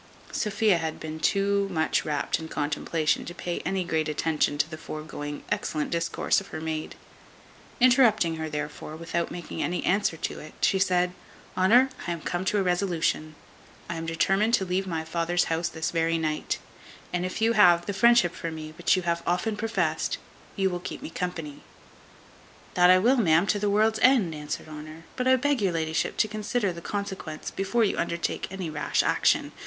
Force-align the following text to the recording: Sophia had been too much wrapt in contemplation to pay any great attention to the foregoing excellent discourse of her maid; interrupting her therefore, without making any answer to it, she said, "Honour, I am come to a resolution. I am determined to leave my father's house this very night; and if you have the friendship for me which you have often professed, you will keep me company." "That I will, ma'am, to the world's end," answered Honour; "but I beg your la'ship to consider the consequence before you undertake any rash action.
Sophia 0.31 0.79
had 0.79 0.99
been 0.99 1.19
too 1.19 1.69
much 1.69 2.03
wrapt 2.05 2.39
in 2.39 2.47
contemplation 2.47 3.23
to 3.23 3.35
pay 3.35 3.59
any 3.59 3.83
great 3.83 4.09
attention 4.09 4.57
to 4.57 4.67
the 4.67 4.75
foregoing 4.75 5.43
excellent 5.51 5.91
discourse 5.91 6.41
of 6.41 6.47
her 6.47 6.59
maid; 6.59 6.95
interrupting 7.79 8.37
her 8.37 8.49
therefore, 8.49 8.95
without 8.95 9.29
making 9.29 9.61
any 9.61 9.83
answer 9.85 10.17
to 10.17 10.39
it, 10.39 10.55
she 10.59 10.79
said, 10.79 11.13
"Honour, 11.55 11.91
I 12.07 12.11
am 12.13 12.21
come 12.21 12.45
to 12.45 12.57
a 12.57 12.63
resolution. 12.63 13.35
I 13.87 13.95
am 13.97 14.07
determined 14.07 14.55
to 14.55 14.65
leave 14.65 14.87
my 14.87 15.05
father's 15.05 15.43
house 15.53 15.69
this 15.69 15.91
very 15.91 16.17
night; 16.17 16.57
and 17.13 17.23
if 17.23 17.39
you 17.39 17.53
have 17.53 17.85
the 17.85 17.93
friendship 17.93 18.33
for 18.33 18.49
me 18.49 18.73
which 18.79 18.95
you 18.95 19.03
have 19.03 19.21
often 19.27 19.55
professed, 19.55 20.17
you 20.55 20.71
will 20.71 20.79
keep 20.79 21.03
me 21.03 21.11
company." 21.11 21.61
"That 22.73 22.89
I 22.89 22.97
will, 22.97 23.17
ma'am, 23.17 23.45
to 23.45 23.59
the 23.59 23.69
world's 23.69 23.99
end," 23.99 24.33
answered 24.33 24.67
Honour; 24.67 25.03
"but 25.15 25.27
I 25.27 25.35
beg 25.35 25.61
your 25.61 25.73
la'ship 25.73 26.17
to 26.17 26.27
consider 26.27 26.73
the 26.73 26.81
consequence 26.81 27.51
before 27.51 27.83
you 27.83 27.99
undertake 27.99 28.47
any 28.51 28.67
rash 28.71 29.03
action. 29.03 29.51